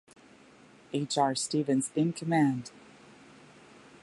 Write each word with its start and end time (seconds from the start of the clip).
H. 0.93 1.15
R. 1.19 1.35
Stevens 1.35 1.91
in 1.93 2.11
command. 2.11 2.71